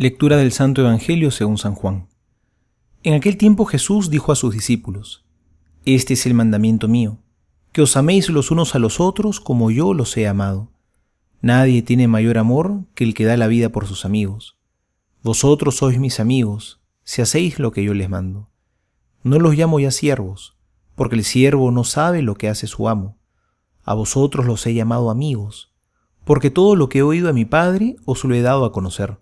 Lectura 0.00 0.36
del 0.36 0.52
Santo 0.52 0.82
Evangelio 0.82 1.32
según 1.32 1.58
San 1.58 1.74
Juan. 1.74 2.06
En 3.02 3.14
aquel 3.14 3.36
tiempo 3.36 3.64
Jesús 3.64 4.10
dijo 4.10 4.30
a 4.30 4.36
sus 4.36 4.54
discípulos, 4.54 5.24
Este 5.84 6.14
es 6.14 6.24
el 6.24 6.34
mandamiento 6.34 6.86
mío, 6.86 7.18
que 7.72 7.82
os 7.82 7.96
améis 7.96 8.28
los 8.28 8.52
unos 8.52 8.76
a 8.76 8.78
los 8.78 9.00
otros 9.00 9.40
como 9.40 9.72
yo 9.72 9.94
los 9.94 10.16
he 10.16 10.28
amado. 10.28 10.70
Nadie 11.40 11.82
tiene 11.82 12.06
mayor 12.06 12.38
amor 12.38 12.84
que 12.94 13.02
el 13.02 13.12
que 13.12 13.24
da 13.24 13.36
la 13.36 13.48
vida 13.48 13.70
por 13.70 13.88
sus 13.88 14.04
amigos. 14.04 14.56
Vosotros 15.24 15.78
sois 15.78 15.98
mis 15.98 16.20
amigos, 16.20 16.80
si 17.02 17.20
hacéis 17.20 17.58
lo 17.58 17.72
que 17.72 17.82
yo 17.82 17.92
les 17.92 18.08
mando. 18.08 18.50
No 19.24 19.40
los 19.40 19.56
llamo 19.56 19.80
ya 19.80 19.90
siervos, 19.90 20.56
porque 20.94 21.16
el 21.16 21.24
siervo 21.24 21.72
no 21.72 21.82
sabe 21.82 22.22
lo 22.22 22.36
que 22.36 22.48
hace 22.48 22.68
su 22.68 22.88
amo. 22.88 23.18
A 23.82 23.94
vosotros 23.94 24.46
los 24.46 24.64
he 24.64 24.74
llamado 24.74 25.10
amigos, 25.10 25.74
porque 26.24 26.50
todo 26.50 26.76
lo 26.76 26.88
que 26.88 27.00
he 27.00 27.02
oído 27.02 27.28
a 27.28 27.32
mi 27.32 27.44
Padre 27.44 27.96
os 28.04 28.22
lo 28.22 28.36
he 28.36 28.42
dado 28.42 28.64
a 28.64 28.70
conocer. 28.70 29.18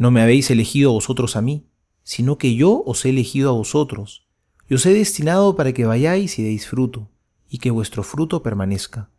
No 0.00 0.10
me 0.10 0.22
habéis 0.22 0.50
elegido 0.50 0.92
vosotros 0.92 1.36
a 1.36 1.42
mí, 1.42 1.66
sino 2.04 2.38
que 2.38 2.54
yo 2.54 2.82
os 2.86 3.04
he 3.04 3.10
elegido 3.10 3.50
a 3.50 3.52
vosotros, 3.52 4.26
y 4.66 4.72
os 4.72 4.86
he 4.86 4.94
destinado 4.94 5.56
para 5.56 5.74
que 5.74 5.84
vayáis 5.84 6.38
y 6.38 6.42
deis 6.42 6.66
fruto, 6.66 7.10
y 7.50 7.58
que 7.58 7.70
vuestro 7.70 8.02
fruto 8.02 8.42
permanezca, 8.42 9.10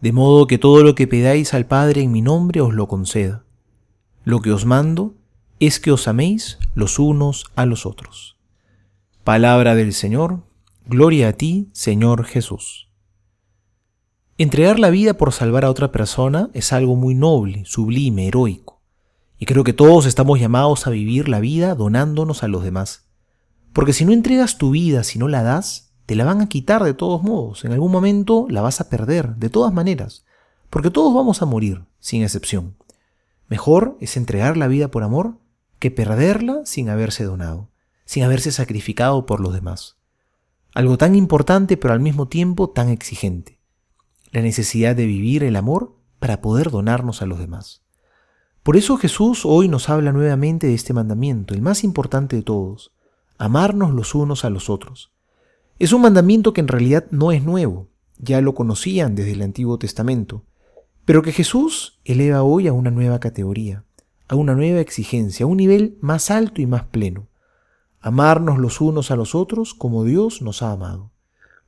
de 0.00 0.12
modo 0.12 0.46
que 0.46 0.56
todo 0.56 0.84
lo 0.84 0.94
que 0.94 1.06
pedáis 1.06 1.52
al 1.52 1.66
Padre 1.66 2.00
en 2.00 2.12
mi 2.12 2.22
nombre 2.22 2.62
os 2.62 2.72
lo 2.72 2.88
conceda. 2.88 3.44
Lo 4.24 4.40
que 4.40 4.52
os 4.52 4.64
mando 4.64 5.12
es 5.60 5.78
que 5.78 5.92
os 5.92 6.08
améis 6.08 6.58
los 6.74 6.98
unos 6.98 7.44
a 7.54 7.66
los 7.66 7.84
otros. 7.84 8.38
Palabra 9.24 9.74
del 9.74 9.92
Señor, 9.92 10.44
gloria 10.86 11.28
a 11.28 11.32
ti, 11.34 11.68
Señor 11.72 12.24
Jesús. 12.24 12.88
Entregar 14.38 14.78
la 14.78 14.88
vida 14.88 15.12
por 15.12 15.34
salvar 15.34 15.66
a 15.66 15.70
otra 15.70 15.92
persona 15.92 16.48
es 16.54 16.72
algo 16.72 16.96
muy 16.96 17.14
noble, 17.14 17.64
sublime, 17.66 18.28
heroico. 18.28 18.71
Y 19.42 19.44
creo 19.44 19.64
que 19.64 19.72
todos 19.72 20.06
estamos 20.06 20.38
llamados 20.38 20.86
a 20.86 20.90
vivir 20.90 21.28
la 21.28 21.40
vida 21.40 21.74
donándonos 21.74 22.44
a 22.44 22.46
los 22.46 22.62
demás. 22.62 23.08
Porque 23.72 23.92
si 23.92 24.04
no 24.04 24.12
entregas 24.12 24.56
tu 24.56 24.70
vida, 24.70 25.02
si 25.02 25.18
no 25.18 25.26
la 25.26 25.42
das, 25.42 25.94
te 26.06 26.14
la 26.14 26.24
van 26.24 26.42
a 26.42 26.48
quitar 26.48 26.84
de 26.84 26.94
todos 26.94 27.24
modos. 27.24 27.64
En 27.64 27.72
algún 27.72 27.90
momento 27.90 28.46
la 28.48 28.60
vas 28.60 28.80
a 28.80 28.88
perder, 28.88 29.34
de 29.34 29.50
todas 29.50 29.72
maneras. 29.72 30.24
Porque 30.70 30.90
todos 30.90 31.12
vamos 31.12 31.42
a 31.42 31.46
morir, 31.46 31.82
sin 31.98 32.22
excepción. 32.22 32.76
Mejor 33.48 33.98
es 34.00 34.16
entregar 34.16 34.56
la 34.56 34.68
vida 34.68 34.92
por 34.92 35.02
amor 35.02 35.38
que 35.80 35.90
perderla 35.90 36.60
sin 36.64 36.88
haberse 36.88 37.24
donado, 37.24 37.68
sin 38.04 38.22
haberse 38.22 38.52
sacrificado 38.52 39.26
por 39.26 39.40
los 39.40 39.52
demás. 39.52 39.96
Algo 40.72 40.98
tan 40.98 41.16
importante 41.16 41.76
pero 41.76 41.92
al 41.92 41.98
mismo 41.98 42.28
tiempo 42.28 42.70
tan 42.70 42.90
exigente. 42.90 43.58
La 44.30 44.40
necesidad 44.40 44.94
de 44.94 45.06
vivir 45.06 45.42
el 45.42 45.56
amor 45.56 45.96
para 46.20 46.40
poder 46.40 46.70
donarnos 46.70 47.22
a 47.22 47.26
los 47.26 47.40
demás. 47.40 47.82
Por 48.62 48.76
eso 48.76 48.96
Jesús 48.96 49.44
hoy 49.44 49.66
nos 49.66 49.88
habla 49.88 50.12
nuevamente 50.12 50.68
de 50.68 50.74
este 50.74 50.92
mandamiento, 50.92 51.52
el 51.52 51.62
más 51.62 51.82
importante 51.82 52.36
de 52.36 52.42
todos, 52.42 52.92
amarnos 53.36 53.92
los 53.92 54.14
unos 54.14 54.44
a 54.44 54.50
los 54.50 54.70
otros. 54.70 55.10
Es 55.80 55.92
un 55.92 56.02
mandamiento 56.02 56.52
que 56.52 56.60
en 56.60 56.68
realidad 56.68 57.06
no 57.10 57.32
es 57.32 57.42
nuevo, 57.42 57.88
ya 58.18 58.40
lo 58.40 58.54
conocían 58.54 59.16
desde 59.16 59.32
el 59.32 59.42
Antiguo 59.42 59.78
Testamento, 59.78 60.44
pero 61.04 61.22
que 61.22 61.32
Jesús 61.32 61.98
eleva 62.04 62.44
hoy 62.44 62.68
a 62.68 62.72
una 62.72 62.92
nueva 62.92 63.18
categoría, 63.18 63.84
a 64.28 64.36
una 64.36 64.54
nueva 64.54 64.78
exigencia, 64.78 65.42
a 65.42 65.48
un 65.48 65.56
nivel 65.56 65.98
más 66.00 66.30
alto 66.30 66.62
y 66.62 66.66
más 66.66 66.84
pleno. 66.84 67.26
Amarnos 68.00 68.58
los 68.58 68.80
unos 68.80 69.10
a 69.10 69.16
los 69.16 69.34
otros 69.34 69.74
como 69.74 70.04
Dios 70.04 70.40
nos 70.40 70.62
ha 70.62 70.70
amado. 70.70 71.10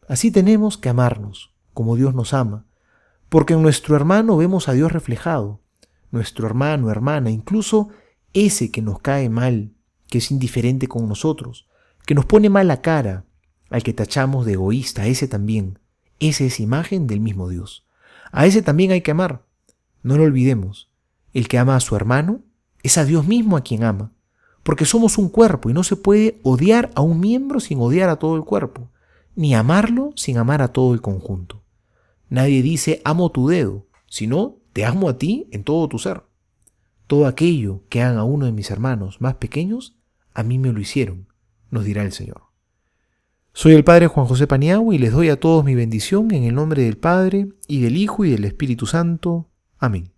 Así 0.08 0.30
tenemos 0.30 0.78
que 0.78 0.90
amarnos, 0.90 1.52
como 1.72 1.96
Dios 1.96 2.14
nos 2.14 2.32
ama, 2.34 2.66
porque 3.28 3.54
en 3.54 3.62
nuestro 3.62 3.96
hermano 3.96 4.36
vemos 4.36 4.68
a 4.68 4.74
Dios 4.74 4.92
reflejado, 4.92 5.63
nuestro 6.14 6.46
hermano, 6.46 6.90
hermana, 6.90 7.30
incluso 7.30 7.90
ese 8.32 8.70
que 8.70 8.80
nos 8.80 9.00
cae 9.00 9.28
mal, 9.28 9.72
que 10.08 10.18
es 10.18 10.30
indiferente 10.30 10.86
con 10.86 11.08
nosotros, 11.08 11.68
que 12.06 12.14
nos 12.14 12.24
pone 12.24 12.48
mal 12.48 12.68
la 12.68 12.80
cara, 12.80 13.26
al 13.70 13.82
que 13.82 13.92
tachamos 13.92 14.46
de 14.46 14.54
egoísta, 14.54 15.06
ese 15.06 15.28
también, 15.28 15.78
esa 16.20 16.44
es 16.44 16.60
imagen 16.60 17.06
del 17.06 17.20
mismo 17.20 17.48
Dios. 17.48 17.86
A 18.32 18.46
ese 18.46 18.62
también 18.62 18.90
hay 18.90 19.02
que 19.02 19.10
amar. 19.10 19.44
No 20.02 20.16
lo 20.16 20.24
olvidemos. 20.24 20.90
El 21.32 21.48
que 21.48 21.58
ama 21.58 21.76
a 21.76 21.80
su 21.80 21.96
hermano 21.96 22.42
es 22.82 22.98
a 22.98 23.04
Dios 23.04 23.26
mismo 23.26 23.56
a 23.56 23.62
quien 23.62 23.82
ama, 23.82 24.12
porque 24.62 24.84
somos 24.84 25.18
un 25.18 25.28
cuerpo 25.28 25.70
y 25.70 25.72
no 25.72 25.82
se 25.82 25.96
puede 25.96 26.40
odiar 26.42 26.90
a 26.94 27.00
un 27.00 27.20
miembro 27.20 27.60
sin 27.60 27.80
odiar 27.80 28.08
a 28.08 28.16
todo 28.16 28.36
el 28.36 28.44
cuerpo, 28.44 28.90
ni 29.34 29.54
amarlo 29.54 30.12
sin 30.16 30.38
amar 30.38 30.62
a 30.62 30.68
todo 30.68 30.94
el 30.94 31.00
conjunto. 31.00 31.62
Nadie 32.28 32.62
dice 32.62 33.00
amo 33.04 33.30
tu 33.30 33.48
dedo, 33.48 33.86
sino 34.06 34.58
te 34.74 34.84
amo 34.84 35.08
a 35.08 35.16
ti 35.16 35.48
en 35.52 35.62
todo 35.62 35.88
tu 35.88 35.98
ser. 35.98 36.24
Todo 37.06 37.26
aquello 37.26 37.84
que 37.88 38.02
hagan 38.02 38.18
a 38.18 38.24
uno 38.24 38.46
de 38.46 38.52
mis 38.52 38.70
hermanos 38.70 39.20
más 39.20 39.36
pequeños, 39.36 39.96
a 40.34 40.42
mí 40.42 40.58
me 40.58 40.72
lo 40.72 40.80
hicieron, 40.80 41.28
nos 41.70 41.84
dirá 41.84 42.02
el 42.02 42.12
Señor. 42.12 42.42
Soy 43.52 43.74
el 43.74 43.84
Padre 43.84 44.08
Juan 44.08 44.26
José 44.26 44.48
Paniagua 44.48 44.92
y 44.92 44.98
les 44.98 45.12
doy 45.12 45.28
a 45.28 45.38
todos 45.38 45.64
mi 45.64 45.76
bendición 45.76 46.32
en 46.32 46.42
el 46.42 46.56
nombre 46.56 46.82
del 46.82 46.98
Padre, 46.98 47.48
y 47.68 47.82
del 47.82 47.96
Hijo, 47.96 48.24
y 48.24 48.30
del 48.30 48.44
Espíritu 48.44 48.86
Santo. 48.86 49.48
Amén. 49.78 50.13